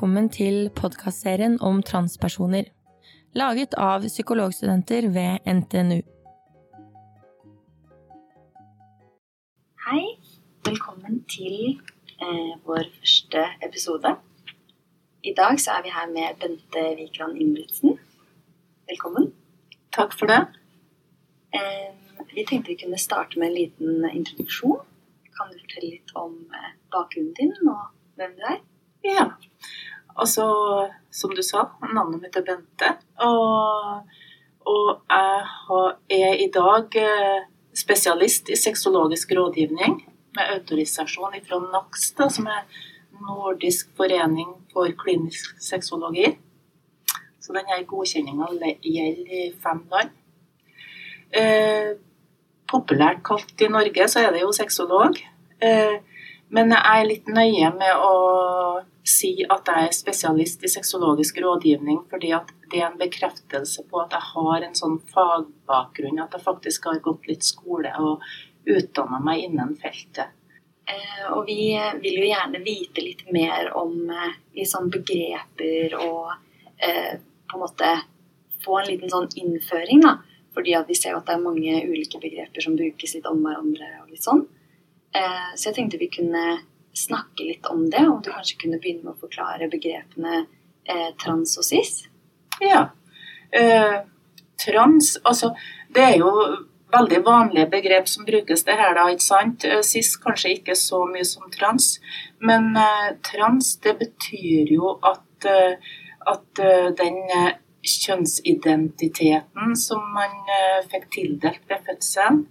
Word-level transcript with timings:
velkommen 0.00 0.30
til 0.32 0.70
podkastserien 0.72 1.58
om 1.60 1.82
transpersoner. 1.84 2.70
Laget 3.36 3.74
av 3.76 4.06
psykologstudenter 4.08 5.10
ved 5.12 5.44
NTNU. 5.44 5.98
Hei. 9.84 10.04
Velkommen 10.64 11.18
til 11.28 11.82
eh, 12.16 12.54
vår 12.64 12.88
første 12.94 13.44
episode. 13.68 14.14
I 15.22 15.34
dag 15.36 15.60
så 15.60 15.76
er 15.76 15.84
vi 15.84 15.92
her 15.92 16.08
med 16.14 16.40
Bente 16.40 16.86
Vikran 17.02 17.36
Ingebrigtsen. 17.36 18.00
Velkommen. 18.88 19.34
Takk 19.92 20.16
for 20.16 20.32
det. 20.32 20.40
Eh, 21.52 21.92
vi 22.32 22.46
tenkte 22.48 22.72
vi 22.72 22.80
kunne 22.86 23.04
starte 23.04 23.36
med 23.38 23.52
en 23.52 23.60
liten 23.60 24.08
introduksjon. 24.14 24.80
Kan 25.36 25.52
du 25.52 25.60
fortelle 25.60 25.92
litt 25.92 26.16
om 26.16 26.40
eh, 26.56 26.72
bakgrunnen 26.88 27.36
din 27.36 27.52
og 27.68 27.84
hvem 28.16 28.36
du 28.40 28.44
er? 28.54 28.60
Ja. 29.04 29.28
Altså, 30.16 30.44
som 31.10 31.34
du 31.34 31.42
sa, 31.42 31.66
navnet 31.94 32.22
mitt 32.22 32.36
er 32.36 32.46
Bente. 32.46 32.92
Og, 33.26 34.04
og 34.70 34.90
jeg 36.10 36.20
er 36.20 36.42
i 36.44 36.50
dag 36.54 36.96
eh, 37.00 37.48
spesialist 37.76 38.50
i 38.50 38.58
sexologisk 38.58 39.32
rådgivning 39.38 40.00
med 40.36 40.54
autorisasjon 40.56 41.40
fra 41.46 41.58
NAKS, 41.64 42.12
som 42.36 42.46
er 42.50 42.64
Nordisk 43.20 43.90
forening 43.96 44.54
for 44.72 44.88
klinisk 44.96 45.58
sexologi. 45.60 46.30
Så 47.40 47.52
denne 47.56 47.82
godkjenninga 47.88 48.48
gjelder 48.54 49.34
i 49.34 49.42
fem 49.62 49.82
land. 49.92 50.14
Eh, 51.30 51.96
populært 52.70 53.22
kalt 53.26 53.62
i 53.62 53.68
Norge 53.70 54.06
så 54.10 54.24
er 54.24 54.32
det 54.34 54.44
jo 54.44 54.52
sexolog. 54.54 55.18
Eh, 55.62 55.98
men 56.50 56.72
jeg 56.74 57.00
er 57.02 57.08
litt 57.08 57.28
nøye 57.30 57.70
med 57.76 58.02
å 58.02 58.14
si 59.06 59.32
at 59.48 59.68
jeg 59.68 59.88
er 59.88 59.94
spesialist 59.96 60.64
i 60.64 60.70
sexologisk 60.70 61.38
rådgivning, 61.40 62.02
fordi 62.10 62.32
at 62.36 62.50
det 62.70 62.82
er 62.82 62.90
en 62.90 63.00
bekreftelse 63.00 63.86
på 63.88 64.02
at 64.02 64.12
jeg 64.16 64.28
har 64.34 64.66
en 64.66 64.76
sånn 64.76 64.98
fagbakgrunn, 65.12 66.20
at 66.22 66.36
jeg 66.36 66.44
faktisk 66.44 66.90
har 66.90 67.00
gått 67.04 67.28
litt 67.30 67.46
skole 67.46 67.92
og 67.98 68.24
utdanna 68.68 69.20
meg 69.24 69.46
innen 69.46 69.74
feltet. 69.80 70.36
Eh, 70.90 71.26
og 71.32 71.46
vi 71.46 71.72
vil 72.02 72.20
jo 72.20 72.28
gjerne 72.30 72.62
vite 72.64 73.04
litt 73.04 73.26
mer 73.32 73.70
om 73.78 74.10
eh, 74.10 74.38
liksom 74.58 74.88
begreper 74.90 75.94
og 76.00 76.32
eh, 76.82 77.18
på 77.20 77.58
en 77.58 77.62
måte 77.62 77.90
få 78.64 78.80
en 78.80 78.88
liten 78.90 79.12
sånn 79.12 79.30
innføring, 79.40 80.02
da. 80.04 80.18
Fordi 80.54 80.74
at 80.76 80.88
vi 80.90 80.96
ser 80.98 81.14
at 81.14 81.28
det 81.28 81.36
er 81.36 81.44
mange 81.44 81.76
ulike 81.86 82.18
begreper 82.20 82.64
som 82.64 82.76
brukes 82.76 83.14
litt 83.14 83.28
om 83.30 83.38
hverandre 83.44 83.86
og 84.02 84.10
litt 84.10 84.24
sånn. 84.24 84.42
Så 85.10 85.68
jeg 85.68 85.76
tenkte 85.76 85.98
vi 85.98 86.08
kunne 86.10 86.42
snakke 86.96 87.46
litt 87.46 87.66
om 87.70 87.90
det, 87.90 88.02
om 88.08 88.20
du 88.22 88.30
kanskje 88.32 88.58
kunne 88.64 88.80
begynne 88.82 89.04
med 89.04 89.14
å 89.14 89.22
forklare 89.22 89.70
begrepene 89.70 90.44
eh, 90.84 91.10
trans 91.22 91.56
og 91.60 91.66
cis? 91.66 92.04
Ja. 92.62 92.88
Eh, 93.50 94.02
trans, 94.60 95.14
altså 95.24 95.52
det 95.94 96.04
er 96.04 96.16
jo 96.20 96.32
veldig 96.90 97.20
vanlige 97.26 97.70
begrep 97.70 98.08
som 98.10 98.26
brukes 98.26 98.64
det 98.66 98.76
her, 98.78 98.94
da, 98.98 99.06
ikke 99.10 99.26
sant? 99.26 99.64
Eh, 99.64 99.82
cis 99.86 100.16
kanskje 100.22 100.54
ikke 100.58 100.76
så 100.78 101.04
mye 101.10 101.26
som 101.26 101.50
trans, 101.54 101.94
men 102.42 102.72
eh, 102.76 103.10
trans 103.26 103.76
det 103.84 103.96
betyr 104.02 104.74
jo 104.74 104.96
at, 104.98 105.48
eh, 105.48 105.74
at 106.30 106.64
den 106.98 107.22
kjønnsidentiteten 107.80 109.76
som 109.78 110.02
man 110.12 110.34
fikk 110.90 111.06
tildelt 111.14 111.62
ved 111.70 111.86
fødselen, 111.86 112.42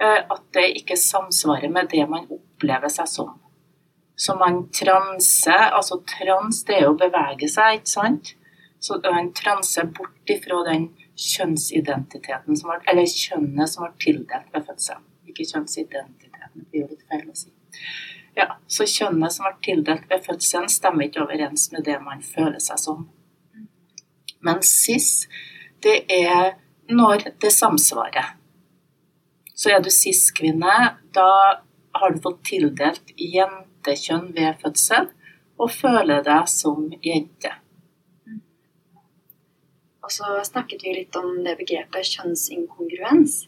Eh, 0.00 0.20
at 0.32 0.42
det 0.56 0.70
ikke 0.80 0.96
samsvarer 0.96 1.68
med 1.68 1.90
det 1.92 2.06
man 2.08 2.24
opplever 2.32 2.88
seg 2.88 3.08
som. 3.08 3.34
Så 4.20 4.34
man 4.36 4.70
transer 4.70 5.70
Altså 5.72 6.02
trans, 6.04 6.64
det 6.68 6.74
er 6.76 6.82
jo 6.84 6.92
å 6.92 7.00
bevege 7.00 7.48
seg, 7.48 7.80
ikke 7.80 7.92
sant? 7.94 8.34
Så 8.80 8.98
man 9.04 9.30
transer 9.36 9.88
bort 9.96 10.32
ifra 10.32 10.58
den 10.66 10.90
kjønnsidentiteten 11.16 12.56
som 12.56 12.72
var, 12.72 12.82
Eller 12.88 13.08
kjønnet 13.08 13.72
som 13.72 13.86
var 13.86 13.94
tildelt 14.00 14.52
ved 14.52 14.66
fødselen. 14.66 15.06
Ikke 15.28 15.46
kjønnsidentiteten, 15.48 16.52
det 16.54 16.66
blir 16.68 16.82
jo 16.82 16.90
litt 16.90 17.06
feil 17.08 17.30
å 17.30 17.36
si. 17.38 17.48
Ja, 18.36 18.46
Så 18.68 18.84
kjønnet 18.88 19.32
som 19.32 19.48
var 19.48 19.56
tildelt 19.64 20.04
ved 20.10 20.24
fødselen, 20.26 20.68
stemmer 20.68 21.08
ikke 21.08 21.24
overens 21.24 21.70
med 21.72 21.84
det 21.88 21.96
man 22.04 22.20
føler 22.24 22.60
seg 22.60 22.80
som. 22.84 23.08
Men 24.44 24.60
cis, 24.64 25.28
det 25.84 26.04
er 26.12 26.58
når 26.92 27.30
det 27.40 27.52
samsvarer. 27.56 28.34
Så 29.54 29.72
er 29.72 29.80
du 29.80 29.90
cis-kvinne, 29.92 30.76
da 31.16 31.30
har 32.00 32.12
du 32.12 32.20
fått 32.20 32.44
tildelt 32.52 33.12
jentekjønn 33.80 34.34
ved 34.34 34.58
fødsel 34.60 35.08
og 35.60 35.70
føler 35.70 36.22
deg 36.24 36.48
som 36.48 36.90
jente. 37.02 37.52
Og 40.02 40.10
så 40.10 40.24
snakket 40.44 40.82
vi 40.84 40.94
litt 40.94 41.16
om 41.16 41.44
det 41.44 41.56
begrepet 41.58 42.08
kjønnsinkongruens, 42.16 43.46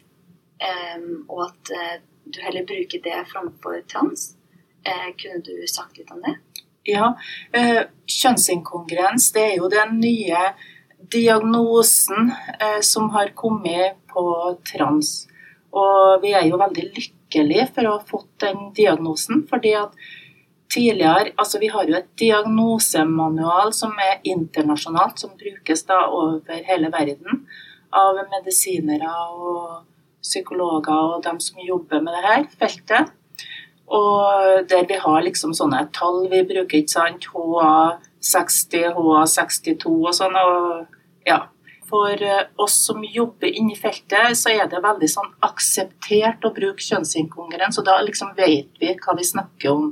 og 1.29 1.41
at 1.49 1.73
eh, 1.75 1.97
du 2.25 2.39
heller 2.45 2.65
bruker 2.65 3.01
det 3.03 3.25
framfor 3.33 3.81
trans. 3.89 4.37
Eh, 4.85 5.09
kunne 5.19 5.43
du 5.43 5.67
sagt 5.67 5.99
litt 5.99 6.11
om 6.13 6.21
det? 6.23 6.37
Ja. 6.87 7.15
Eh, 7.53 7.83
kjønnsinkongruens 8.07 9.33
det 9.33 9.43
er 9.43 9.57
jo 9.57 9.73
den 9.73 9.99
nye 10.03 10.53
diagnosen 11.13 12.31
som 12.87 13.09
har 13.11 13.33
kommet 13.35 13.99
på 14.13 14.23
trans. 14.69 15.27
Og 15.75 16.23
vi 16.23 16.31
er 16.37 16.47
jo 16.47 16.61
veldig 16.61 16.85
lykkelige 16.95 17.67
for 17.75 17.89
å 17.89 17.97
ha 17.97 18.05
fått 18.07 18.31
den 18.45 18.71
diagnosen. 18.77 19.47
fordi 19.51 19.75
at 19.75 19.97
tidligere, 20.73 21.33
altså 21.37 21.61
Vi 21.61 21.69
har 21.69 21.89
jo 21.89 21.97
et 21.99 22.09
diagnosemanual 22.19 23.73
som 23.77 23.93
er 24.01 24.23
internasjonalt, 24.25 25.21
som 25.21 25.37
brukes 25.39 25.85
da 25.89 26.07
over 26.09 26.63
hele 26.67 26.91
verden 26.93 27.45
av 27.93 28.21
medisinere 28.33 29.11
og 29.37 29.83
psykologer 30.23 31.17
og 31.17 31.25
dem 31.25 31.41
som 31.41 31.61
jobber 31.61 32.01
med 32.01 32.17
det 32.17 32.25
her 32.25 32.47
feltet. 32.59 33.13
Og 33.93 34.69
der 34.71 34.87
vi 34.89 34.97
har 34.97 35.23
liksom 35.23 35.53
sånne 35.55 35.85
tall 35.93 36.25
vi 36.33 36.45
bruker, 36.49 36.81
ikke 36.81 36.95
sant. 36.95 37.27
HA60, 37.35 38.95
HA62 38.97 39.91
og 39.93 40.15
sånn. 40.17 40.39
og 40.39 41.27
ja, 41.29 41.43
for 41.93 42.23
eh, 42.25 42.47
oss 42.57 42.79
som 42.87 43.05
jobber 43.05 43.53
inni 43.53 43.77
feltet, 43.77 44.39
så 44.39 44.55
er 44.55 44.71
det 44.71 44.81
veldig 44.85 45.09
sånn 45.13 45.29
akseptert 45.45 46.45
å 46.47 46.55
bruke 46.57 46.81
kjønnsinkongruens, 46.81 47.79
og 47.79 47.85
da 47.89 47.99
liksom 48.01 48.33
vet 48.39 48.81
vi 48.81 48.95
hva 48.97 49.17
vi 49.19 49.29
snakker 49.29 49.75
om. 49.75 49.91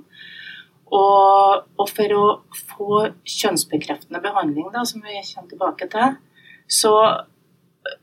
Og, 0.91 1.67
og, 1.79 1.87
for 1.87 2.15
å 2.17 2.25
få 2.73 2.97
kjønnsbekreftende 3.23 4.21
behandling, 4.25 4.73
da, 4.75 4.83
som 4.89 5.05
vi 5.05 5.21
kommer 5.29 5.53
tilbake 5.53 5.87
til, 5.93 6.17
så, 6.67 6.95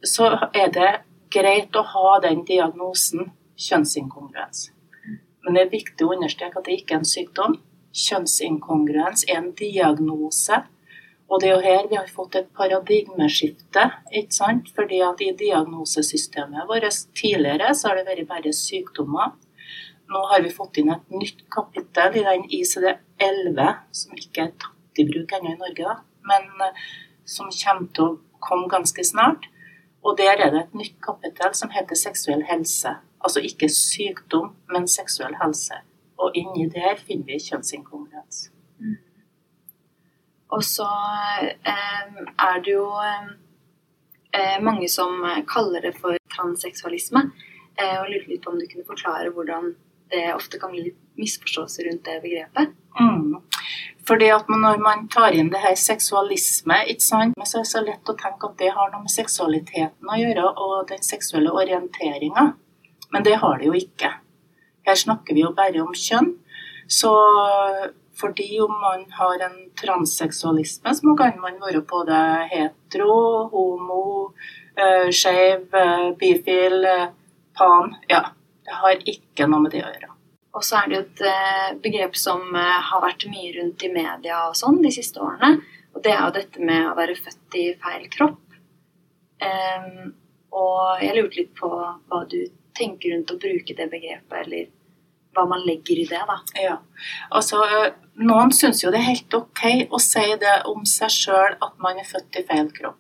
så 0.08 0.30
er 0.56 0.72
det 0.76 0.92
greit 1.34 1.76
å 1.76 1.84
ha 1.84 2.14
den 2.24 2.46
diagnosen 2.48 3.34
kjønnsinkongruens. 3.60 4.70
Men 5.44 5.58
det 5.58 5.66
er 5.66 5.76
viktig 5.76 6.08
å 6.08 6.16
understreke 6.16 6.62
at 6.62 6.68
det 6.68 6.80
ikke 6.80 6.96
er 6.96 7.02
en 7.02 7.12
sykdom. 7.12 7.60
Kjønnsinkongruens 8.08 9.28
er 9.28 9.42
en 9.42 9.52
diagnose 9.58 10.64
og 11.28 11.42
det 11.42 11.50
er 11.50 11.56
jo 11.56 11.64
her 11.64 11.88
vi 11.92 11.98
har 12.00 12.08
fått 12.12 12.38
et 12.40 12.48
paradigmeskifte. 12.56 13.84
ikke 14.16 14.36
sant? 14.36 14.70
Fordi 14.76 15.02
at 15.04 15.22
i 15.22 15.34
diagnosesystemet 15.36 16.70
vårt 16.70 17.02
tidligere 17.16 17.74
så 17.76 17.90
har 17.90 18.00
det 18.00 18.08
vært 18.08 18.30
bare 18.30 18.54
sykdommer. 18.56 19.36
Nå 20.08 20.24
har 20.32 20.42
vi 20.42 20.54
fått 20.54 20.78
inn 20.80 20.92
et 20.94 21.10
nytt 21.12 21.44
kapittel 21.52 22.16
i 22.16 22.24
den 22.24 22.46
ICD-11, 22.58 23.74
som 23.92 24.20
ikke 24.20 24.46
er 24.46 24.54
tatt 24.62 25.02
i 25.02 25.06
bruk 25.10 25.34
ennå 25.36 25.52
i 25.52 25.60
Norge, 25.60 25.84
da, 25.84 25.96
men 26.30 26.64
eh, 26.64 26.86
som 27.28 27.52
kommer 27.52 27.90
til 27.96 28.06
å 28.06 28.40
komme 28.44 28.70
ganske 28.72 29.04
snart. 29.04 29.50
Og 30.06 30.16
der 30.20 30.40
er 30.40 30.54
det 30.54 30.62
et 30.62 30.78
nytt 30.80 30.96
kapittel 31.04 31.56
som 31.58 31.74
heter 31.74 32.00
seksuell 32.00 32.46
helse. 32.48 32.94
Altså 33.20 33.44
ikke 33.44 33.68
sykdom, 33.74 34.54
men 34.72 34.88
seksuell 34.88 35.36
helse. 35.42 35.82
Og 36.18 36.38
inni 36.40 36.70
der 36.72 36.96
finner 37.02 37.34
vi 37.34 37.42
kjønnsinkongruens. 37.44 38.48
Mm. 38.80 38.96
Og 40.56 40.64
så 40.64 40.88
eh, 41.68 42.24
er 42.48 42.64
det 42.64 42.78
jo 42.78 42.88
eh, 43.04 44.56
mange 44.64 44.88
som 44.90 45.20
kaller 45.52 45.84
det 45.90 45.98
for 46.00 46.16
transseksualisme. 46.32 47.26
Eh, 47.78 47.98
og 48.00 48.08
lurte 48.10 48.32
litt 48.32 48.46
på 48.46 48.54
om 48.54 48.62
du 48.62 48.66
kunne 48.72 48.88
forklare 48.88 49.34
hvordan 49.36 49.74
det 50.12 50.34
ofte 50.36 50.60
kan 50.62 50.72
bli 50.72 50.90
litt 50.90 51.00
misforståelser 51.18 51.90
rundt 51.90 52.06
det 52.06 52.20
begrepet? 52.24 52.76
Mm. 53.00 53.42
Fordi 54.08 54.30
at 54.32 54.48
Når 54.50 54.80
man 54.80 55.08
tar 55.12 55.36
inn 55.36 55.50
det 55.52 55.60
her 55.60 55.76
seksualisme, 55.76 56.78
ikke 56.88 57.04
sant? 57.04 57.36
så 57.44 57.60
er 57.60 57.66
det 57.66 57.72
så 57.72 57.84
lett 57.84 58.10
å 58.10 58.16
tenke 58.18 58.50
at 58.50 58.58
det 58.62 58.72
har 58.72 58.92
noe 58.92 59.04
med 59.04 59.12
seksualiteten 59.12 60.08
å 60.08 60.20
gjøre 60.22 60.48
og 60.56 60.88
den 60.90 61.04
seksuelle 61.04 61.52
orienteringa. 61.52 62.54
Men 63.12 63.24
det 63.24 63.38
har 63.44 63.60
det 63.60 63.68
jo 63.68 63.76
ikke. 63.78 64.14
Her 64.88 64.96
snakker 64.96 65.36
vi 65.36 65.44
jo 65.44 65.54
bare 65.56 65.84
om 65.84 65.94
kjønn. 65.96 66.34
Så 66.88 67.12
fordi 68.18 68.60
om 68.64 68.72
man 68.82 69.06
har 69.12 69.44
en 69.46 69.58
transseksualisme, 69.82 70.94
så 70.96 71.16
kan 71.18 71.40
man 71.42 71.60
være 71.62 71.84
både 71.86 72.18
hetero, 72.52 73.48
homo, 73.52 74.34
uh, 74.80 75.10
skeiv, 75.12 75.68
uh, 75.74 76.16
bifil, 76.18 76.86
uh, 76.86 77.08
pan 77.58 77.96
Ja. 78.10 78.24
Det 78.68 78.78
har 78.82 79.10
ikke 79.16 79.48
noe 79.48 79.64
med 79.64 79.74
det 79.76 79.84
å 79.86 79.90
gjøre. 79.92 80.14
Og 80.58 80.66
så 80.66 80.80
er 80.80 80.88
det 80.90 80.96
jo 80.98 81.02
et 81.06 81.24
eh, 81.30 81.74
begrep 81.84 82.16
som 82.18 82.44
eh, 82.58 82.78
har 82.90 83.04
vært 83.04 83.28
mye 83.30 83.52
rundt 83.60 83.84
i 83.86 83.92
media 83.94 84.44
og 84.50 84.58
sånn 84.58 84.82
de 84.84 84.92
siste 84.94 85.22
årene. 85.24 85.62
Og 85.96 86.04
det 86.04 86.14
er 86.14 86.24
jo 86.24 86.34
dette 86.36 86.64
med 86.66 86.90
å 86.90 86.96
være 86.98 87.18
født 87.18 87.58
i 87.58 87.68
feil 87.82 88.08
kropp. 88.14 88.42
Um, 89.38 90.16
og 90.58 91.04
jeg 91.04 91.14
lurte 91.14 91.38
litt 91.38 91.54
på 91.58 91.70
hva 91.70 92.24
du 92.30 92.40
tenker 92.78 93.14
rundt 93.14 93.34
å 93.34 93.38
bruke 93.42 93.76
det 93.78 93.88
begrepet, 93.92 94.38
eller 94.44 94.70
hva 95.38 95.46
man 95.50 95.66
legger 95.66 96.02
i 96.02 96.06
det, 96.10 96.22
da. 96.30 96.38
Ja, 96.58 96.78
altså 97.30 97.62
Noen 98.18 98.54
syns 98.56 98.82
jo 98.82 98.90
det 98.94 99.02
er 99.04 99.12
helt 99.12 99.36
ok 99.38 99.64
å 99.94 100.00
si 100.02 100.26
det 100.42 100.56
om 100.70 100.86
seg 100.90 101.14
sjøl 101.14 101.58
at 101.62 101.76
man 101.82 102.00
er 102.02 102.08
født 102.08 102.40
i 102.42 102.46
feil 102.48 102.72
kropp. 102.74 102.98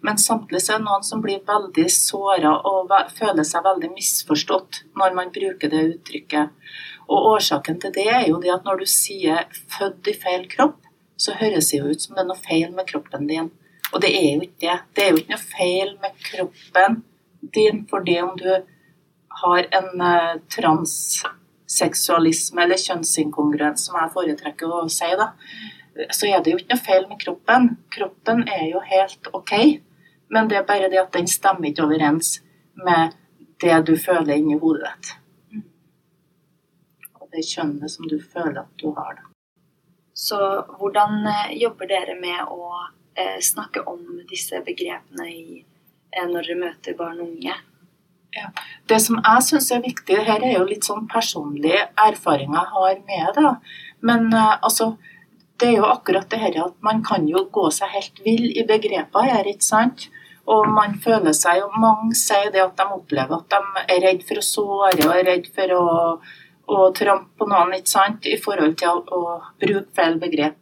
Men 0.00 0.18
samtidig 0.18 0.62
så 0.64 0.74
er 0.74 0.80
det 0.80 0.88
noen 0.88 1.04
som 1.06 1.22
blir 1.24 1.42
veldig 1.46 1.86
såra 1.92 2.52
og 2.68 2.92
føler 3.16 3.44
seg 3.46 3.64
veldig 3.66 3.90
misforstått 3.94 4.72
når 4.98 5.10
man 5.18 5.32
bruker 5.34 5.68
det 5.72 5.82
uttrykket. 5.94 6.46
Og 7.10 7.26
årsaken 7.34 7.76
til 7.82 7.92
det 7.96 8.08
er 8.08 8.24
jo 8.28 8.36
det 8.42 8.52
at 8.54 8.64
når 8.64 8.76
du 8.82 8.86
sier 8.86 9.38
'født 9.50 10.08
i 10.12 10.14
feil 10.14 10.44
kropp', 10.48 10.86
så 11.16 11.34
høres 11.36 11.70
det 11.70 11.78
jo 11.78 11.90
ut 11.90 12.02
som 12.02 12.14
det 12.14 12.22
er 12.22 12.30
noe 12.30 12.46
feil 12.48 12.70
med 12.72 12.88
kroppen 12.88 13.26
din. 13.28 13.50
Og 13.92 14.02
det 14.02 14.10
er 14.16 14.34
jo 14.34 14.40
ikke 14.46 14.66
det. 14.66 14.78
Det 14.94 15.02
er 15.04 15.10
jo 15.10 15.16
ikke 15.20 15.34
noe 15.34 15.50
feil 15.56 15.90
med 16.00 16.12
kroppen 16.30 16.92
din 17.54 17.86
fordi 17.90 18.16
om 18.22 18.34
du 18.38 18.52
har 19.42 19.62
en 19.78 20.00
uh, 20.00 20.34
transseksualisme 20.54 22.62
eller 22.62 22.76
kjønnsinkongruens, 22.76 23.84
som 23.86 23.94
jeg 24.00 24.14
foretrekker 24.14 24.66
å 24.68 24.88
si, 24.92 25.10
da, 25.16 25.26
så 26.10 26.28
er 26.30 26.42
det 26.42 26.54
jo 26.54 26.60
ikke 26.60 26.74
noe 26.74 26.84
feil 26.86 27.06
med 27.08 27.20
kroppen. 27.22 27.70
Kroppen 27.94 28.44
er 28.48 28.66
jo 28.70 28.82
helt 28.84 29.30
OK. 29.36 29.54
Men 30.30 30.50
det 30.50 30.60
er 30.60 30.68
bare 30.68 30.90
det 30.92 31.00
at 31.00 31.14
den 31.14 31.28
stemmer 31.28 31.70
ikke 31.70 31.86
overens 31.88 32.38
med 32.78 33.16
det 33.60 33.80
du 33.88 33.96
føler 33.98 34.38
inni 34.38 34.58
hodet 34.58 34.86
ditt. 34.86 35.16
Og 37.20 37.28
det 37.34 37.44
kjønnet 37.48 37.92
som 37.92 38.08
du 38.08 38.16
føler 38.20 38.62
at 38.62 38.72
du 38.80 38.92
har. 38.96 39.18
Så 40.14 40.38
hvordan 40.78 41.26
eh, 41.26 41.56
jobber 41.62 41.88
dere 41.90 42.14
med 42.20 42.44
å 42.52 42.70
eh, 43.16 43.38
snakke 43.42 43.82
om 43.88 44.20
disse 44.28 44.60
begrepene 44.66 45.26
i, 45.32 45.62
eh, 46.12 46.26
når 46.28 46.46
dere 46.46 46.60
møter 46.60 46.96
barn 46.98 47.22
og 47.22 47.30
unge? 47.30 47.56
Ja. 48.36 48.50
Det 48.86 49.00
som 49.02 49.18
jeg 49.18 49.46
syns 49.46 49.70
er 49.74 49.82
viktig, 49.82 50.18
her 50.26 50.42
er 50.44 50.58
jo 50.58 50.66
litt 50.68 50.86
sånn 50.86 51.08
personlige 51.10 51.88
erfaringer 51.98 52.60
jeg 52.60 52.74
har 52.74 53.00
med 53.08 53.38
det. 53.38 53.54
Men 54.06 54.28
uh, 54.30 54.58
altså, 54.62 54.92
det 55.60 55.68
er 55.68 55.76
jo 55.76 55.88
akkurat 55.88 56.30
det 56.32 56.40
her 56.40 56.56
at 56.64 56.76
man 56.84 57.02
kan 57.04 57.26
jo 57.28 57.44
gå 57.52 57.66
seg 57.74 57.92
helt 57.92 58.20
vill 58.24 58.48
i 58.56 58.64
begreper 58.68 59.28
her, 59.28 59.48
ikke 59.48 59.66
sant? 59.66 60.08
Og 60.50 60.66
man 60.72 60.96
føler 61.04 61.34
seg 61.36 61.60
jo 61.60 61.68
Mange 61.82 62.16
sier 62.18 62.48
det 62.54 62.62
at 62.64 62.78
de 62.78 62.86
opplever 62.96 63.36
at 63.36 63.52
de 63.52 63.84
er 63.94 64.00
redd 64.06 64.24
for 64.26 64.40
å 64.40 64.46
såre 64.46 65.04
og 65.06 65.12
er 65.14 65.26
redd 65.28 65.50
for 65.54 65.74
å, 65.76 65.84
å 66.70 66.88
trampe 66.96 67.36
på 67.38 67.48
noen, 67.50 67.76
ikke 67.76 67.92
sant, 67.92 68.26
i 68.26 68.38
forhold 68.40 68.78
til 68.80 69.02
å, 69.02 69.04
å 69.04 69.38
bruke 69.60 69.92
feil 69.96 70.18
begrep. 70.22 70.58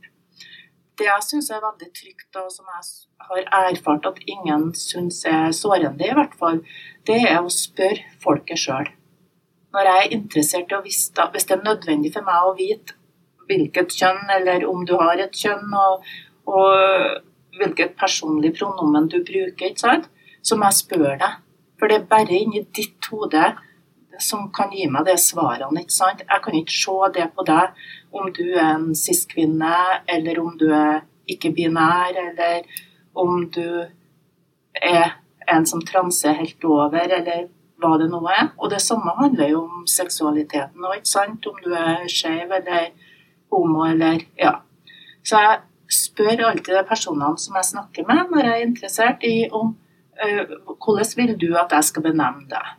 Det 0.99 1.06
jeg 1.06 1.27
syns 1.29 1.53
er 1.55 1.62
veldig 1.62 1.93
trygt, 1.94 2.29
og 2.41 2.51
som 2.51 2.67
jeg 2.75 2.87
har 3.29 3.69
erfart 3.71 4.06
at 4.11 4.23
ingen 4.27 4.73
syns 4.75 5.23
er 5.31 5.53
sårende, 5.55 6.09
i 6.09 6.17
hvert 6.19 6.35
fall, 6.41 6.59
det 7.06 7.21
er 7.29 7.39
å 7.39 7.53
spørre 7.53 8.19
folket 8.23 8.59
sjøl. 8.59 8.91
Når 9.77 9.91
jeg 9.91 10.05
er 10.05 10.15
interessert 10.17 10.73
i 10.73 10.79
å 10.79 10.83
vite, 10.83 11.29
hvis 11.33 11.47
det 11.47 11.55
er 11.55 11.67
nødvendig 11.67 12.11
for 12.17 12.27
meg 12.27 12.49
å 12.49 12.56
vite 12.59 12.98
hvilket 13.49 13.95
kjønn, 13.97 14.25
eller 14.39 14.67
om 14.69 14.85
du 14.87 14.95
har 15.00 15.21
et 15.23 15.35
kjønn, 15.35 15.73
og, 15.75 16.05
og 16.49 17.59
hvilket 17.59 17.97
personlig 17.99 18.55
pronomen 18.59 19.09
du 19.11 19.21
bruker, 19.25 19.73
ikke 19.73 19.87
sant? 19.87 20.09
som 20.49 20.62
jeg 20.65 20.77
spør 20.77 21.17
deg. 21.19 21.41
For 21.79 21.91
det 21.91 21.97
er 21.99 22.11
bare 22.11 22.37
inni 22.39 22.62
ditt 22.75 23.09
hode 23.12 23.43
som 24.23 24.49
kan 24.55 24.73
gi 24.75 24.87
meg 24.91 25.06
de 25.06 25.15
svarene. 25.21 25.83
ikke 25.83 25.95
sant? 25.95 26.23
Jeg 26.25 26.43
kan 26.45 26.56
ikke 26.59 26.75
se 26.75 27.11
det 27.15 27.29
på 27.37 27.45
deg 27.47 27.83
om 28.19 28.33
du 28.35 28.45
er 28.55 28.75
en 28.75 28.95
cis-kvinne, 28.97 29.75
eller 30.09 30.41
om 30.41 30.56
du 30.59 30.69
er 30.73 31.03
ikke-binær, 31.29 32.17
eller 32.17 32.62
om 33.15 33.44
du 33.51 33.85
er 34.75 35.19
en 35.49 35.67
som 35.67 35.83
transer 35.85 36.39
helt 36.39 36.65
over, 36.65 36.99
eller 37.19 37.49
hva 37.79 37.94
det 38.01 38.09
nå 38.11 38.21
er. 38.33 38.49
Og 38.59 38.73
det 38.73 38.81
samme 38.83 39.15
handler 39.21 39.53
jo 39.53 39.62
om 39.67 39.87
seksualiteten 39.87 40.85
òg, 40.85 40.99
ikke 40.99 41.12
sant. 41.12 41.47
Om 41.47 41.61
du 41.65 41.75
er 41.77 42.09
skeiv 42.11 42.53
eller 42.59 42.91
homo 43.50 43.85
eller 43.89 44.25
Ja. 44.39 44.61
Så 45.25 45.41
jeg 45.43 45.61
spør 45.93 46.45
alltid 46.50 46.75
de 46.77 46.85
personene 46.89 47.39
som 47.41 47.56
jeg 47.59 47.71
snakker 47.73 48.06
med, 48.09 48.31
når 48.31 48.45
jeg 48.45 48.55
er 48.55 48.67
interessert 48.67 49.25
i 49.27 49.37
om 49.53 49.75
uh, 50.21 50.55
hvordan 50.85 51.12
vil 51.17 51.35
du 51.41 51.49
at 51.56 51.73
jeg 51.73 51.89
skal 51.91 52.05
benevne 52.05 52.49
deg. 52.50 52.75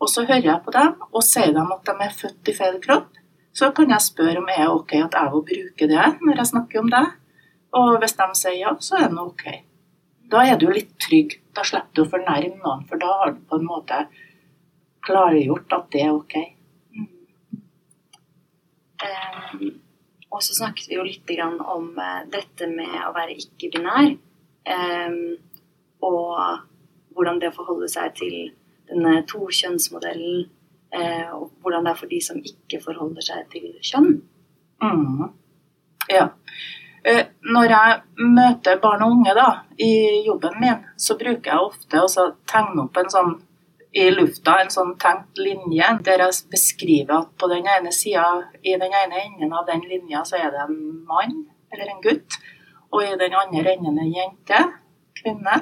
Og 0.00 0.08
så 0.08 0.24
hører 0.24 0.46
jeg 0.48 0.62
på 0.64 0.72
dem, 0.72 0.94
og 1.12 1.24
sier 1.24 1.52
dem 1.56 1.72
at 1.74 1.88
de 1.88 2.04
er 2.06 2.14
født 2.20 2.48
i 2.48 2.56
feil 2.56 2.78
kropp. 2.84 3.18
Så 3.52 3.72
kan 3.76 3.90
jeg 3.90 4.06
spørre 4.06 4.38
om 4.40 4.46
det 4.48 4.56
er 4.56 4.70
ok 4.72 4.94
at 5.00 5.16
jeg 5.18 5.32
vil 5.32 5.48
bruke 5.50 5.88
det 5.90 6.06
når 6.20 6.38
jeg 6.38 6.50
snakker 6.52 6.80
om 6.80 6.88
det. 6.92 7.06
Og 7.76 7.98
hvis 8.00 8.16
de 8.18 8.28
sier 8.38 8.56
ja, 8.60 8.72
så 8.80 9.02
er 9.02 9.10
det 9.10 9.24
ok. 9.24 9.44
Da 10.30 10.44
er 10.46 10.56
du 10.58 10.68
litt 10.70 10.94
trygg. 11.02 11.36
Da 11.54 11.64
slipper 11.66 11.92
du 11.98 12.04
å 12.04 12.10
fornærme 12.12 12.62
noen, 12.62 12.86
for 12.88 13.02
da 13.02 13.10
har 13.20 13.34
du 13.34 13.42
på 13.50 13.58
en 13.58 13.66
måte 13.66 14.04
klargjort 15.04 15.74
at 15.74 15.86
det 15.92 16.04
er 16.06 16.14
ok. 16.14 16.36
Mm. 16.94 17.08
Um 19.04 19.70
og 20.30 20.42
så 20.42 20.54
snakket 20.54 20.88
vi 20.88 20.98
jo 20.98 21.06
litt 21.06 21.30
om 21.42 21.90
eh, 21.98 22.22
dette 22.30 22.68
med 22.70 22.94
å 23.02 23.12
være 23.16 23.34
ikke-binær. 23.42 24.12
Ehm, 24.70 25.36
og 26.06 26.38
hvordan 27.16 27.40
det 27.42 27.54
forholder 27.56 27.90
seg 27.90 28.14
til 28.20 28.36
denne 28.90 29.24
tokjønnsmodellen. 29.30 30.44
Eh, 30.94 31.26
og 31.34 31.50
hvordan 31.62 31.86
det 31.86 31.92
er 31.92 31.98
for 31.98 32.10
de 32.10 32.20
som 32.22 32.38
ikke 32.38 32.82
forholder 32.84 33.26
seg 33.26 33.50
til 33.52 33.74
kjønn. 33.82 34.14
Mm. 34.82 35.26
Ja. 36.10 36.28
Eh, 37.04 37.26
når 37.42 37.74
jeg 37.74 38.00
møter 38.38 38.80
barn 38.82 39.02
og 39.02 39.18
unge 39.18 39.34
da, 39.34 39.48
i 39.78 40.22
jobben 40.26 40.58
min, 40.62 40.82
så 40.96 41.18
bruker 41.18 41.52
jeg 41.52 41.70
ofte 41.70 42.02
å 42.02 42.26
tegne 42.50 42.86
opp 42.86 42.98
en 43.00 43.12
sånn 43.12 43.36
i 43.92 44.06
lufta 44.14 44.60
en 44.62 44.70
sånn 44.70 44.92
tenkt 45.02 45.40
linje 45.42 45.86
der 46.06 46.22
jeg 46.22 46.46
beskriver 46.52 47.24
at 47.24 47.32
på 47.38 47.48
den 47.50 47.66
ene 47.66 47.90
sida, 47.94 48.26
i 48.62 48.76
den 48.78 48.94
ene 48.94 49.24
enden 49.24 49.52
av 49.56 49.66
den 49.66 49.82
linja, 49.88 50.22
så 50.24 50.38
er 50.38 50.52
det 50.54 50.62
en 50.62 50.78
mann 51.08 51.42
eller 51.72 51.90
en 51.90 52.02
gutt. 52.04 52.38
Og 52.90 53.02
i 53.02 53.18
den 53.18 53.34
andre 53.34 53.74
enden 53.74 53.98
en 53.98 54.14
jente, 54.14 54.62
kvinne. 55.18 55.58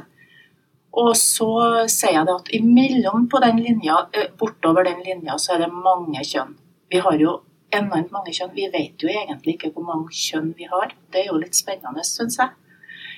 Og 0.99 1.11
så 1.17 1.51
sier 1.93 2.19
jeg 2.19 2.29
det 2.29 2.37
at 2.37 2.53
imellom 2.57 3.27
på 3.33 3.41
den 3.45 3.61
linja, 3.65 3.99
eh, 4.13 4.31
bortover 4.41 4.85
den 4.89 5.03
linja, 5.05 5.37
så 5.39 5.55
er 5.55 5.65
det 5.65 5.73
mange 5.73 6.25
kjønn. 6.25 6.57
Vi 6.91 7.01
har 7.05 7.19
jo 7.21 7.35
enormt 7.73 8.13
mange 8.13 8.33
kjønn. 8.33 8.55
Vi 8.57 8.69
vet 8.73 9.03
jo 9.03 9.11
egentlig 9.13 9.57
ikke 9.57 9.73
hvor 9.75 9.85
mange 9.89 10.13
kjønn 10.13 10.55
vi 10.57 10.69
har. 10.69 10.95
Det 11.13 11.23
er 11.23 11.31
jo 11.33 11.41
litt 11.41 11.57
spennende, 11.57 12.05
syns 12.05 12.39
jeg. 12.41 12.57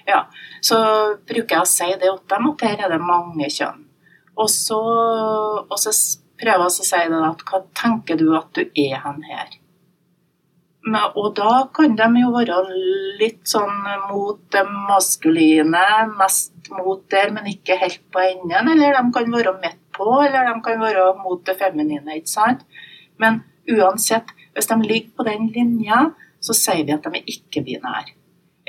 Ja, 0.06 0.24
Så 0.62 0.76
bruker 1.28 1.56
jeg 1.56 1.62
å 1.62 1.68
si 1.68 1.86
det 1.92 2.00
til 2.00 2.18
dem, 2.28 2.50
at 2.50 2.66
her 2.66 2.84
er 2.86 2.92
det 2.94 3.00
mange 3.00 3.46
kjønn. 3.46 3.86
Og 4.40 4.48
så, 4.50 4.80
og 5.62 5.78
så 5.78 5.92
prøver 6.40 6.64
jeg 6.64 6.70
å 6.70 6.74
si 6.76 7.00
det 7.12 7.24
at 7.26 7.42
hva 7.48 7.64
tenker 7.76 8.20
du 8.20 8.30
at 8.38 8.48
du 8.56 8.62
er 8.64 9.02
hen 9.04 9.24
her? 9.28 9.56
Men, 10.86 11.10
og 11.12 11.34
da 11.36 11.66
kan 11.76 11.92
de 11.98 12.06
jo 12.22 12.30
være 12.32 12.56
litt 13.20 13.42
sånn 13.48 13.82
mot 14.08 14.40
det 14.54 14.62
maskuline, 14.88 15.82
mest 16.16 16.70
mot 16.72 17.02
der, 17.12 17.34
men 17.36 17.50
ikke 17.50 17.76
helt 17.82 18.00
på 18.12 18.22
enden. 18.24 18.70
Eller 18.72 18.96
de 18.96 19.02
kan 19.12 19.28
være 19.34 19.58
midt 19.60 19.82
på, 19.96 20.08
eller 20.24 20.48
de 20.48 20.56
kan 20.64 20.80
være 20.80 21.10
mot 21.20 21.44
det 21.44 21.58
feminine. 21.60 22.16
ikke 22.16 22.32
sant? 22.32 22.64
Men 23.20 23.42
uansett, 23.68 24.32
hvis 24.56 24.70
de 24.70 24.80
ligger 24.80 25.12
på 25.18 25.28
den 25.28 25.50
linja, 25.52 26.06
så 26.40 26.56
sier 26.56 26.86
vi 26.88 26.96
at 26.96 27.04
de 27.04 27.20
er 27.20 27.28
ikke-binære. 27.28 28.16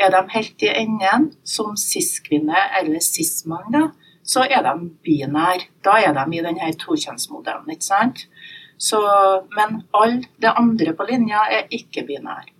Er 0.01 0.11
de 0.11 0.21
helt 0.33 0.63
i 0.65 0.71
enden, 0.81 1.31
som 1.47 1.77
cis-kvinne 1.79 2.59
eller 2.81 2.99
cis-mann, 3.05 3.71
da, 3.71 3.87
så 4.31 4.45
er 4.47 4.63
de 4.63 4.73
binære. 5.03 5.67
Da 5.83 5.97
er 5.99 6.15
de 6.15 6.37
i 6.37 6.43
denne 6.45 6.71
tokjønnsmodellen, 6.79 7.69
ikke 7.73 7.87
sant. 7.87 8.25
Så, 8.81 8.99
men 9.57 9.83
alle 9.93 10.23
det 10.41 10.53
andre 10.57 10.93
på 10.97 11.05
linja 11.09 11.43
er 11.57 11.69
ikke-binære. 11.69 12.53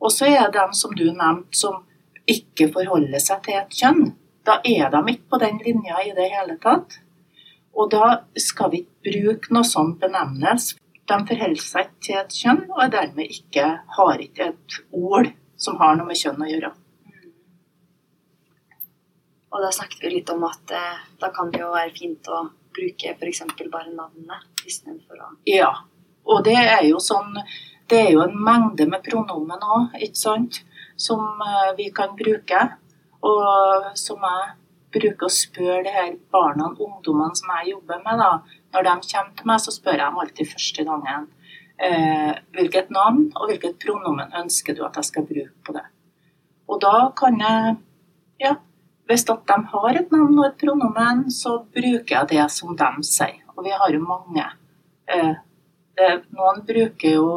Og 0.00 0.12
så 0.14 0.28
er 0.30 0.52
de 0.54 0.64
som 0.78 0.94
du 0.94 1.06
nevnte, 1.08 1.58
som 1.58 1.82
ikke 2.28 2.68
forholder 2.74 3.22
seg 3.22 3.42
til 3.46 3.58
et 3.58 3.78
kjønn. 3.80 4.12
Da 4.46 4.60
er 4.64 4.92
de 4.92 5.00
ikke 5.12 5.32
på 5.32 5.40
den 5.42 5.58
linja 5.64 6.02
i 6.04 6.12
det 6.16 6.28
hele 6.34 6.58
tatt. 6.62 7.00
Og 7.74 7.90
da 7.94 8.20
skal 8.38 8.70
vi 8.72 8.84
ikke 8.84 9.08
bruke 9.08 9.54
noe 9.54 9.66
sånn 9.66 9.96
benevnelse. 10.00 10.78
De 11.08 11.16
forholder 11.30 11.64
seg 11.64 11.86
ikke 11.88 12.04
til 12.04 12.20
et 12.20 12.34
kjønn, 12.42 12.64
og 12.68 12.82
er 12.84 12.92
dermed 12.92 13.32
ikke, 13.32 13.66
har 13.96 14.20
ikke 14.20 14.50
et 14.52 14.78
ord 14.92 15.32
som 15.58 15.78
har 15.80 15.96
noe 15.96 16.10
med 16.10 16.20
kjønn 16.20 16.44
å 16.44 16.50
gjøre. 16.50 16.72
Og 19.48 19.62
da 19.64 19.70
snakket 19.72 20.04
vi 20.04 20.14
litt 20.18 20.30
om 20.32 20.44
at 20.48 20.74
eh, 20.76 21.04
da 21.20 21.30
kan 21.34 21.52
det 21.52 21.62
jo 21.62 21.70
være 21.72 21.94
fint 21.96 22.28
å 22.28 22.42
bruke 22.76 23.14
f.eks. 23.14 23.42
bare 23.72 23.94
navnet 23.94 24.66
istedenfor 24.66 25.24
å 25.24 25.30
Ja. 25.48 25.72
Og 26.28 26.44
det 26.44 26.58
er 26.60 26.84
jo 26.84 26.98
sånn 27.00 27.32
Det 27.88 28.02
er 28.02 28.10
jo 28.12 28.20
en 28.20 28.34
mengde 28.36 28.84
med 28.84 29.00
pronomen 29.00 29.62
òg, 29.64 29.94
ikke 30.04 30.20
sant, 30.20 30.58
som 31.00 31.40
eh, 31.40 31.70
vi 31.78 31.88
kan 31.96 32.12
bruke. 32.18 32.60
Og 33.24 33.86
som 33.96 34.20
jeg 34.28 34.50
bruker 34.92 35.26
å 35.26 35.32
spørre 35.32 35.80
de 35.86 35.94
her 35.94 36.10
barna 36.32 36.68
og 36.68 36.82
ungdommene 36.84 37.36
som 37.38 37.48
jeg 37.56 37.72
jobber 37.72 38.02
med, 38.04 38.20
da. 38.20 38.60
Når 38.76 38.84
de 38.84 38.92
kommer 39.08 39.32
til 39.38 39.48
meg, 39.48 39.62
så 39.64 39.72
spør 39.72 39.96
jeg 39.96 40.04
dem 40.04 40.20
alltid 40.22 40.50
første 40.52 40.84
gangen 40.84 41.26
eh, 41.78 42.32
hvilket 42.56 42.92
navn 42.94 43.28
og 43.34 43.48
hvilket 43.50 43.78
pronomen 43.82 44.34
ønsker 44.42 44.76
du 44.76 44.84
at 44.86 45.00
jeg 45.00 45.08
skal 45.10 45.26
bruke 45.28 45.64
på 45.64 45.76
det. 45.76 45.84
Og 46.68 46.80
da 46.84 46.96
kan 47.16 47.40
jeg 47.40 47.76
ja, 48.44 48.54
hvis 49.08 49.24
de 49.24 49.36
har 49.72 49.96
et 49.96 50.10
navn 50.12 50.38
og 50.38 50.46
et 50.46 50.58
pronomen, 50.60 51.28
så 51.32 51.58
bruker 51.74 52.14
jeg 52.14 52.28
det 52.34 52.48
som 52.52 52.76
de 52.76 52.90
sier. 53.08 53.40
Og 53.56 53.64
vi 53.64 53.72
har 53.74 53.90
jo 53.90 54.00
mange. 54.04 54.44
Eh, 55.08 56.18
noen 56.36 56.60
bruker 56.66 57.14
jo 57.16 57.30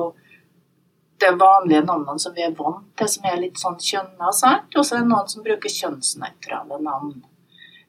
det 1.22 1.32
vanlige 1.40 1.86
navnene 1.86 2.20
som 2.20 2.34
vi 2.36 2.44
er 2.44 2.56
vant 2.58 2.90
til, 2.98 3.10
som 3.10 3.28
er 3.30 3.40
litt 3.40 3.62
sånn 3.62 3.80
kjønna. 3.80 4.30
Og 4.30 4.36
så 4.36 4.98
er 4.98 5.00
det 5.00 5.10
noen 5.10 5.32
som 5.32 5.46
bruker 5.46 5.74
kjønnsnøytrale 5.78 6.82
navn. 6.84 7.16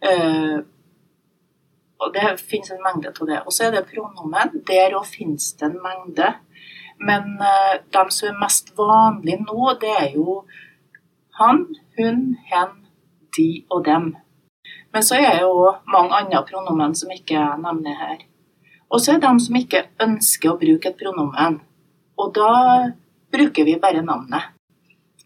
Eh, 0.03 0.63
og 2.03 2.15
det 2.15 2.33
finnes 2.41 2.73
en 2.75 2.83
mengde 2.83 3.13
av 3.13 3.29
det. 3.29 3.41
Og 3.47 3.55
så 3.55 3.67
er 3.67 3.77
det 3.77 3.87
pronomen. 3.91 4.63
Der 4.69 4.97
òg 4.99 5.07
finnes 5.11 5.53
det 5.59 5.69
en 5.69 5.79
mengde. 5.85 6.33
Men 7.03 7.37
uh, 7.41 7.79
de 7.95 8.03
som 8.15 8.31
er 8.31 8.41
mest 8.43 8.73
vanlige 8.79 9.43
nå, 9.43 9.75
det 9.83 9.93
er 9.99 10.17
jo 10.17 10.43
han, 11.39 11.65
hun, 11.99 12.25
hen, 12.51 12.75
de 13.37 13.49
og 13.71 13.85
dem. 13.87 14.13
Men 14.93 15.03
så 15.03 15.17
er 15.17 15.31
det 15.37 15.45
jo 15.45 15.73
mange 15.89 16.17
andre 16.17 16.43
pronomen 16.49 16.95
som 16.95 17.13
ikke 17.13 17.37
jeg 17.39 17.61
nevner 17.65 17.97
her. 17.97 18.25
Og 18.93 19.01
så 19.01 19.13
er 19.13 19.21
det 19.21 19.29
dem 19.29 19.39
som 19.41 19.57
ikke 19.57 19.87
ønsker 20.05 20.53
å 20.53 20.59
bruke 20.61 20.91
et 20.91 20.99
pronomen. 21.01 21.61
Og 22.21 22.35
da 22.37 22.51
bruker 23.33 23.65
vi 23.65 23.79
bare 23.81 24.05
navnet. 24.05 24.51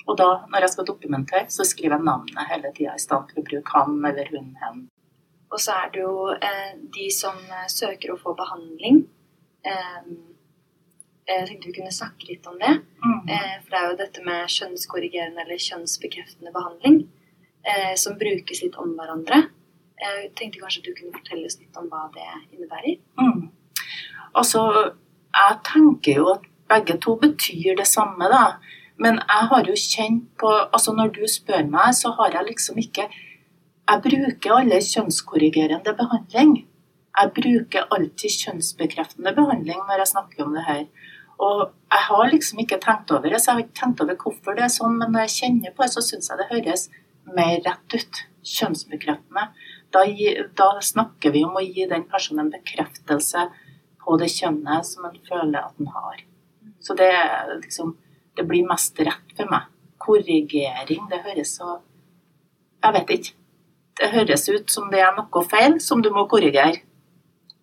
Og 0.06 0.14
da, 0.18 0.28
når 0.52 0.62
jeg 0.62 0.74
skal 0.76 0.86
dokumentere, 0.86 1.48
så 1.50 1.66
skriver 1.66 1.96
jeg 1.96 2.06
navnet 2.06 2.46
hele 2.52 2.70
tida 2.76 2.94
i 2.94 3.02
stedet 3.02 3.32
for 3.32 3.42
å 3.42 3.48
bruke 3.48 3.74
han 3.74 3.98
eller 4.06 4.30
hun, 4.30 4.52
hen. 4.62 4.84
Og 5.50 5.58
så 5.62 5.74
er 5.80 5.90
det 5.94 6.04
jo 6.04 6.30
eh, 6.36 6.72
de 6.94 7.08
som 7.14 7.34
eh, 7.34 7.66
søker 7.70 8.14
å 8.14 8.18
få 8.20 8.36
behandling. 8.38 9.02
Eh, 9.66 10.08
jeg 11.26 11.46
tenkte 11.48 11.72
vi 11.72 11.76
kunne 11.80 11.94
snakke 11.94 12.30
litt 12.30 12.46
om 12.46 12.54
det. 12.62 12.72
Mm. 13.02 13.20
Eh, 13.34 13.54
for 13.64 13.74
det 13.74 13.80
er 13.80 13.90
jo 13.90 13.98
dette 13.98 14.26
med 14.26 14.54
kjønnskorrigerende 14.56 15.42
eller 15.42 15.62
kjønnsbekreftende 15.66 16.54
behandling 16.54 17.00
eh, 17.66 17.94
som 17.98 18.18
brukes 18.18 18.62
litt 18.62 18.76
om 18.80 18.94
hverandre. 18.98 19.42
Jeg 19.96 20.30
tenkte 20.36 20.60
kanskje 20.60 20.84
du 20.86 20.92
kunne 20.96 21.14
fortelle 21.16 21.48
oss 21.48 21.58
litt 21.60 21.76
om 21.80 21.88
hva 21.90 22.06
det 22.14 22.26
innebærer? 22.52 22.98
Mm. 23.20 23.48
Altså, 24.36 24.62
jeg 25.36 25.58
tenker 25.64 26.20
jo 26.20 26.32
at 26.34 26.44
begge 26.68 26.98
to 27.00 27.16
betyr 27.20 27.78
det 27.78 27.86
samme, 27.88 28.28
da. 28.32 28.58
Men 29.00 29.20
jeg 29.20 29.48
har 29.50 29.66
jo 29.68 29.74
kjent 29.76 30.28
på 30.40 30.48
Altså, 30.48 30.92
når 30.96 31.12
du 31.16 31.24
spør 31.28 31.66
meg, 31.68 31.94
så 31.94 32.14
har 32.16 32.32
jeg 32.32 32.48
liksom 32.50 32.78
ikke 32.80 33.08
Jeg 33.86 34.02
bruker 34.02 34.54
alle 34.56 34.80
kjønnskorrigerende 34.82 35.92
behandling. 35.94 36.54
Jeg 37.16 37.30
bruker 37.36 37.86
alltid 37.94 38.32
kjønnsbekreftende 38.42 39.32
behandling 39.36 39.78
når 39.78 40.02
jeg 40.02 40.10
snakker 40.10 40.44
om 40.44 40.56
det 40.56 40.64
her. 40.66 40.82
Og 41.38 41.60
jeg 41.92 42.02
har 42.08 42.30
liksom 42.32 42.58
ikke 42.58 42.80
tenkt 42.82 43.12
over 43.12 43.30
det, 43.30 43.40
så 43.40 43.50
jeg 43.50 43.54
har 43.54 43.62
ikke 43.62 43.80
tenkt 43.80 44.02
over 44.02 44.18
hvorfor 44.18 44.56
det 44.56 44.64
er 44.66 44.72
sånn, 44.72 44.96
men 44.98 45.12
når 45.12 45.26
jeg 45.26 45.34
kjenner 45.36 45.76
på 45.76 45.84
det, 45.84 45.92
så 45.92 46.02
syns 46.02 46.30
jeg 46.32 46.40
det 46.40 46.48
høres 46.50 46.88
mer 47.34 47.60
rett 47.64 47.94
ut. 47.94 48.22
Kjønnsbekreftende. 48.46 49.48
Da, 49.90 50.02
da, 50.58 50.66
snakker 50.82 51.32
vi 51.34 51.42
om 51.46 51.56
å 51.58 51.64
gi 51.64 51.86
den 51.90 52.04
personen 52.10 52.44
en 52.44 52.52
bekreftelse 52.52 53.48
på 54.02 54.18
det 54.20 54.28
kjønnet 54.30 54.86
som 54.86 55.08
en 55.08 55.16
føler 55.26 55.58
at 55.64 55.80
en 55.82 55.90
har. 55.90 56.20
Så 56.78 56.94
det, 56.94 57.10
liksom, 57.64 57.96
det 58.38 58.46
blir 58.46 58.68
mest 58.68 58.98
rett 59.02 59.34
for 59.34 59.50
meg. 59.50 59.66
Korrigering, 59.98 61.08
det 61.10 61.24
høres 61.24 61.56
så 61.58 61.80
Jeg 62.84 62.94
vet 62.94 63.10
ikke. 63.16 63.32
Det 63.98 64.10
høres 64.12 64.44
ut 64.52 64.70
som 64.70 64.90
det 64.92 65.00
er 65.02 65.14
noe 65.16 65.42
feil 65.50 65.80
som 65.82 66.02
du 66.04 66.12
må 66.14 66.26
korrigere. 66.30 66.84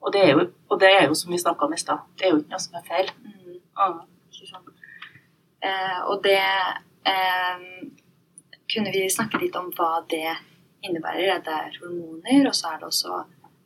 Og 0.03 0.12
det 0.12 0.24
er 0.25 0.32
jo, 0.34 0.48
det 0.82 0.89
er 0.89 1.05
jo 1.08 1.15
som 1.15 1.32
vi 1.32 1.39
snakka 1.39 1.70
om 1.70 1.74
i 1.74 1.79
stad, 1.79 2.01
det 2.20 2.27
er 2.27 2.34
jo 2.34 2.41
ikke 2.41 2.55
noe 2.58 2.63
som 2.65 2.79
er 2.79 2.88
feil. 2.89 3.12
Mm. 3.24 3.43
Mm. 3.79 4.01
Eh, 5.63 6.00
og 6.12 6.24
det 6.25 6.39
eh, 7.08 7.62
kunne 8.74 8.92
vi 8.94 9.10
snakke 9.10 9.39
litt 9.42 9.56
om 9.56 9.70
hva 9.77 10.03
det 10.10 10.36
innebærer. 10.84 11.42
Det 11.44 11.53
er 11.53 11.77
hormoner, 11.82 12.48
og 12.50 12.56
så 12.58 12.74
er 12.74 12.80
det 12.82 12.89
også 12.89 13.20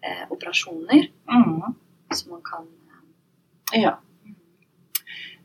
eh, 0.03 0.25
operasjoner 0.33 1.07
mm. 1.29 1.77
som 2.13 2.35
man 2.35 2.43
kan 2.45 2.67
eh, 3.73 3.81
Ja. 3.83 3.97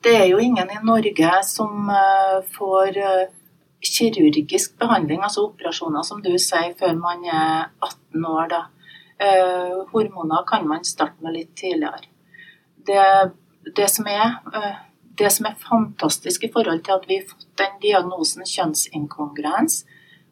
Det 0.02 0.16
er 0.18 0.26
jo 0.26 0.40
ingen 0.42 0.70
i 0.70 0.80
Norge 0.82 1.32
som 1.46 1.90
eh, 1.94 2.38
får 2.56 2.96
uh, 2.98 3.28
kirurgisk 3.86 4.74
behandling, 4.78 5.22
altså 5.22 5.44
operasjoner, 5.46 6.02
som 6.02 6.22
du 6.22 6.32
sier, 6.42 6.72
før 6.78 6.96
man 6.98 7.22
er 7.22 7.68
18 7.78 8.26
år. 8.26 8.48
da. 8.50 8.62
Uh, 9.22 9.84
hormoner 9.92 10.42
kan 10.48 10.66
man 10.66 10.82
starte 10.84 11.22
med 11.22 11.36
litt 11.36 11.54
tidligere. 11.54 12.10
Det, 12.82 13.04
det 13.76 13.86
som 13.90 14.10
er 14.10 14.40
det 15.18 15.30
som 15.32 15.46
er 15.46 15.58
fantastisk 15.60 16.44
i 16.44 16.50
forhold 16.52 16.84
til 16.84 16.96
at 16.96 17.08
vi 17.08 17.18
har 17.20 17.28
fått 17.28 17.48
den 17.60 17.78
diagnosen 17.82 18.46
kjønnsinkongruens, 18.48 19.82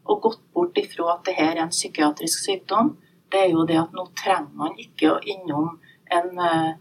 og 0.08 0.22
gått 0.24 0.40
bort 0.54 0.78
ifra 0.80 1.14
at 1.14 1.26
dette 1.28 1.44
er 1.44 1.60
en 1.60 1.72
psykiatrisk 1.72 2.46
sykdom, 2.46 2.94
det 3.30 3.44
er 3.44 3.50
jo 3.52 3.66
det 3.68 3.78
at 3.78 3.92
nå 3.94 4.06
trenger 4.18 4.56
man 4.58 4.78
ikke 4.80 5.12
å 5.12 5.18
innom 5.22 5.76
en 6.10 6.30
uh, 6.40 6.72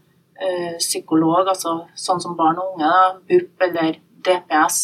psykolog, 0.78 1.46
altså 1.46 1.76
sånn 1.94 2.22
som 2.22 2.34
barn 2.38 2.58
og 2.58 2.74
unge, 2.74 2.88
da, 2.88 3.12
BUP 3.28 3.66
eller 3.68 4.00
DPS. 4.26 4.80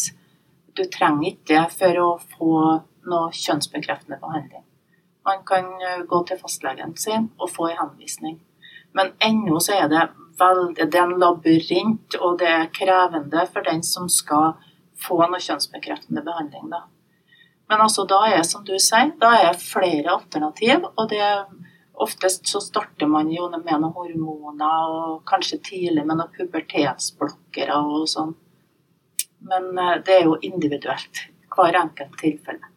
Du 0.77 0.85
trenger 0.93 1.33
ikke 1.33 1.49
det 1.51 1.65
for 1.73 1.99
å 2.03 2.07
få 2.37 2.53
noe 3.07 3.33
kjønnsbekreftende 3.35 4.19
behandling. 4.21 4.63
Man 5.27 5.43
kan 5.47 5.67
uh, 5.81 6.05
gå 6.07 6.21
til 6.29 6.39
fastlegen 6.39 6.95
sin 6.95 7.31
og 7.35 7.51
få 7.51 7.71
en 7.71 7.81
henvisning. 7.81 8.39
Men 8.95 9.11
ennå 9.19 9.59
så 9.59 9.75
er 9.81 9.91
det 9.91 10.07
veldig 10.39 10.89
Det 10.91 10.99
er 10.99 11.05
en 11.05 11.19
labyrint, 11.19 12.17
og 12.21 12.39
det 12.39 12.49
er 12.49 12.73
krevende 12.73 13.45
for 13.51 13.65
den 13.65 13.83
som 13.83 14.09
skal 14.09 14.55
få 14.97 15.19
noe 15.25 15.41
kjønnsbekreftende 15.41 16.23
behandling, 16.25 16.69
da. 16.73 16.85
Men 17.67 17.83
altså, 17.83 18.05
da 18.07 18.21
er 18.31 18.43
som 18.47 18.63
du 18.65 18.77
sier, 18.79 19.11
da 19.19 19.33
er 19.41 19.59
flere 19.59 20.13
alternativ, 20.15 20.87
og 20.95 21.09
det 21.13 21.23
Oftest 21.97 22.45
så 22.47 22.59
starter 22.61 23.09
man 23.09 23.31
jo 23.33 23.47
med 23.49 23.79
noen 23.81 23.93
hormoner, 23.95 24.89
og 24.93 25.23
kanskje 25.25 25.57
tidlig 25.65 26.03
med 26.05 26.19
noen 26.19 26.29
pubertetsblokkere 26.35 27.73
og 27.73 28.03
sånn. 28.11 28.35
Men 29.49 29.71
eh, 29.81 29.95
det 30.05 30.19
er 30.19 30.27
jo 30.27 30.35
individuelt, 30.45 31.23
hver 31.55 31.79
enkelt 31.79 32.13
tilfelle. 32.21 32.69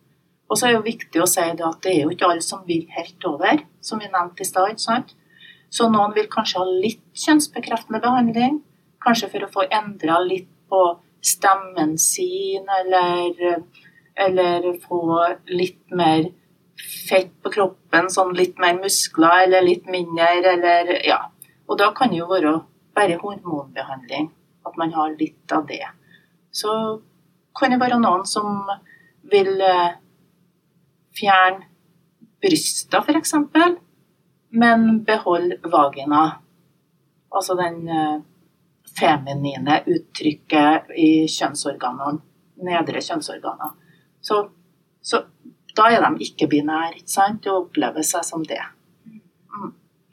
Og 0.49 0.57
så 0.57 0.67
er 0.67 0.73
det 0.73 0.79
jo 0.79 0.87
viktig 0.89 1.21
å 1.23 1.29
si 1.29 1.45
at 1.45 1.83
det 1.85 1.93
er 1.93 2.01
jo 2.07 2.15
ikke 2.15 2.31
alle 2.31 2.45
som 2.45 2.65
vil 2.67 2.89
helt 2.97 3.29
over, 3.29 3.61
som 3.85 4.01
vi 4.01 4.09
nevnte 4.09 4.43
i 4.43 4.49
stad. 4.49 5.13
Så 5.71 5.87
noen 5.91 6.15
vil 6.17 6.27
kanskje 6.31 6.63
ha 6.63 6.67
litt 6.83 7.03
kjønnsbekreftende 7.25 8.01
behandling. 8.03 8.59
Kanskje 9.03 9.31
for 9.33 9.47
å 9.47 9.53
få 9.53 9.67
endra 9.71 10.19
litt 10.25 10.51
på 10.71 10.81
stemmen 11.25 11.97
sin, 11.99 12.67
eller, 12.81 13.63
eller 14.27 14.67
få 14.83 15.03
litt 15.51 15.83
mer 15.95 16.31
fett 17.09 17.33
på 17.43 17.53
kroppen, 17.55 18.09
sånn 18.11 18.33
litt 18.37 18.59
mer 18.63 18.79
muskler, 18.81 19.45
eller 19.47 19.67
litt 19.67 19.87
mindre, 19.91 20.31
eller 20.55 20.93
ja. 21.07 21.21
Og 21.71 21.79
da 21.79 21.91
kan 21.97 22.11
det 22.11 22.23
jo 22.23 22.29
være 22.31 22.55
bare 22.97 23.19
hormonbehandling, 23.21 24.31
at 24.67 24.79
man 24.81 24.95
har 24.97 25.15
litt 25.19 25.55
av 25.55 25.67
det. 25.69 25.85
Så 26.51 26.73
kan 27.57 27.71
det 27.71 27.81
være 27.83 28.01
noen 28.01 28.25
som 28.27 28.65
vil 29.31 29.53
eh, 29.63 29.93
fjerne 31.15 31.69
bryster, 32.41 33.05
f.eks 33.05 33.37
men 34.51 35.05
behold 35.05 35.53
vagina. 35.63 36.31
Altså 37.31 37.55
den 37.55 37.89
eh, 37.89 38.19
feminine 38.99 39.81
uttrykket 39.87 40.91
i 40.97 41.11
kjønnsorganene. 41.31 42.19
Nedre 42.67 43.01
kjønnsorganer. 43.01 43.77
Så, 44.21 44.43
så, 45.03 45.23
da 45.77 45.87
er 45.89 46.03
de 46.05 46.27
ikke-binære, 46.27 46.99
ikke 46.99 47.15
sant, 47.15 47.47
og 47.49 47.69
opplever 47.69 48.05
seg 48.05 48.27
som 48.27 48.43
det. 48.45 48.61
Mm. 49.07 49.71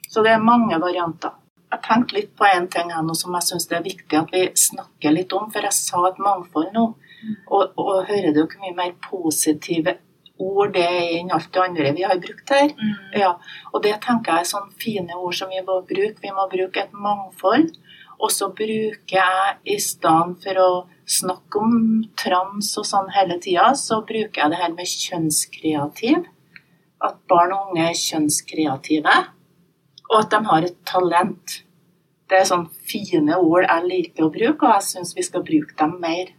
Så 0.08 0.24
det 0.24 0.32
er 0.36 0.46
mange 0.46 0.80
varianter. 0.80 1.36
Jeg 1.68 1.84
tenkte 1.84 2.16
litt 2.16 2.30
på 2.40 2.48
en 2.48 2.70
ting 2.72 2.94
her 2.96 3.04
nå 3.04 3.16
som 3.18 3.34
jeg 3.36 3.44
syns 3.50 3.68
det 3.68 3.76
er 3.76 3.88
viktig 3.90 4.20
at 4.22 4.30
vi 4.32 4.46
snakker 4.56 5.12
litt 5.12 5.34
om, 5.36 5.50
for 5.52 5.68
jeg 5.68 5.76
sa 5.76 6.06
et 6.08 6.22
mangfold 6.24 6.70
nå. 6.78 6.86
Mm. 7.18 7.34
Og, 7.50 7.74
og 7.82 8.06
hører 8.08 8.30
det 8.30 8.40
jo 8.40 8.46
ikke 8.48 8.62
mye 8.64 8.78
mer 8.78 8.94
positive 9.04 9.98
ord 10.40 10.74
det 10.76 10.86
er 10.86 11.12
enn 11.20 11.34
alt 11.34 11.50
det 11.54 11.64
andre 11.64 11.94
vi 11.98 12.06
har 12.08 12.20
brukt 12.22 12.54
her. 12.54 12.72
Mm. 12.78 12.96
Ja, 13.22 13.34
og 13.74 13.84
det 13.86 13.96
tenker 14.04 14.38
jeg 14.38 14.48
er 14.48 14.52
sånne 14.52 14.78
fine 14.82 15.18
ord 15.18 15.38
som 15.38 15.52
vi 15.54 15.62
må 15.66 15.82
bruke. 15.88 16.22
Vi 16.24 16.34
må 16.36 16.48
bruke 16.52 16.84
et 16.84 16.94
mangfold. 16.94 17.72
Og 18.18 18.32
så 18.34 18.50
bruker 18.50 19.20
jeg 19.20 19.58
i 19.76 19.78
stedet 19.82 20.40
for 20.42 20.62
å 20.62 20.70
snakke 21.08 21.62
om 21.62 21.76
trans 22.18 22.72
og 22.80 22.88
sånn 22.90 23.12
hele 23.14 23.38
tida, 23.44 23.70
så 23.78 24.02
bruker 24.02 24.42
jeg 24.42 24.54
det 24.54 24.62
her 24.62 24.74
med 24.74 24.90
kjønnskreativ. 24.90 26.26
At 27.06 27.20
barn 27.30 27.54
og 27.54 27.72
unge 27.72 27.86
er 27.92 28.00
kjønnskreative, 28.00 29.16
og 30.10 30.18
at 30.18 30.34
de 30.34 30.40
har 30.50 30.66
et 30.66 30.80
talent. 30.90 31.60
Det 32.28 32.40
er 32.40 32.50
sånne 32.50 32.74
fine 32.90 33.38
ord 33.38 33.68
jeg 33.68 33.86
liker 33.86 34.26
å 34.26 34.34
bruke, 34.34 34.66
og 34.66 34.74
jeg 34.74 34.88
syns 34.90 35.14
vi 35.16 35.28
skal 35.28 35.46
bruke 35.46 35.78
dem 35.78 35.94
mer. 36.02 36.34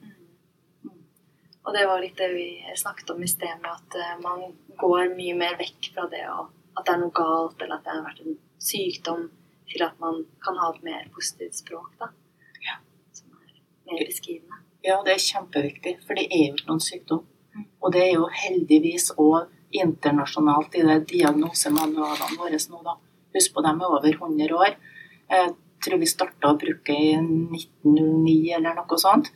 Og 1.68 1.74
det 1.76 1.84
var 1.84 2.00
litt 2.00 2.16
det 2.16 2.30
vi 2.32 2.48
snakket 2.80 3.10
om 3.12 3.20
i 3.22 3.28
sted, 3.28 3.58
med 3.60 3.68
at 3.68 3.96
eh, 4.00 4.14
man 4.24 4.46
går 4.80 5.10
mye 5.18 5.34
mer 5.36 5.58
vekk 5.60 5.90
fra 5.92 6.06
det 6.08 6.22
og 6.32 6.46
at 6.78 6.86
det 6.86 6.94
er 6.94 7.02
noe 7.02 7.12
galt, 7.12 7.60
eller 7.60 7.76
at 7.76 7.84
det 7.84 7.92
har 7.92 8.06
vært 8.06 8.22
en 8.24 8.38
sykdom, 8.62 9.26
til 9.68 9.84
at 9.84 9.98
man 10.00 10.22
kan 10.40 10.56
ha 10.56 10.70
et 10.72 10.84
mer 10.86 11.08
positivt 11.12 11.58
språk. 11.58 11.90
da. 12.00 12.08
Ja. 12.64 12.78
mer 13.90 14.06
beskrivende. 14.06 14.62
Ja, 14.86 15.02
det 15.04 15.12
er 15.12 15.24
kjempeviktig, 15.26 15.98
for 16.06 16.16
det 16.16 16.28
er 16.30 16.46
jo 16.46 16.54
ikke 16.54 16.70
noen 16.70 16.84
sykdom. 16.86 17.26
Og 17.82 17.92
det 17.92 18.04
er 18.06 18.12
jo 18.14 18.30
heldigvis 18.32 19.10
òg 19.18 19.50
internasjonalt 19.74 20.78
i 20.78 20.86
det 20.86 20.98
diagnosemanualene 21.10 22.38
våre 22.40 22.60
nå, 22.70 22.82
da. 22.86 22.96
Husk 23.36 23.52
på, 23.54 23.64
dem 23.66 23.82
er 23.82 23.96
over 23.98 24.08
100 24.08 24.56
år. 24.56 24.78
Jeg 25.28 25.52
tror 25.84 26.00
vi 26.00 26.08
starta 26.08 26.52
å 26.54 26.58
bruke 26.60 26.94
i 26.94 27.10
1909 27.18 28.54
eller 28.56 28.78
noe 28.78 29.00
sånt. 29.02 29.28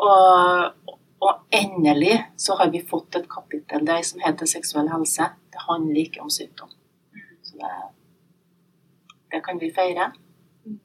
Og, 0.00 0.90
og, 1.20 1.40
endelig 1.50 2.16
så 2.36 2.54
har 2.56 2.70
vi 2.72 2.80
fått 2.86 3.16
et 3.16 3.28
kapittel 3.28 3.84
der 3.86 4.02
som 4.06 4.20
heter 4.24 4.46
seksuell 4.48 4.88
helse. 4.88 5.22
Det 5.52 5.60
handler 5.66 6.00
ikke 6.00 6.22
om 6.24 6.30
sykdom. 6.32 6.70
Så 7.42 7.56
det, 7.60 7.72
det 9.34 9.44
kan 9.44 9.60
vi 9.60 9.72
feire. 9.74 10.12
Mm. 10.64 10.80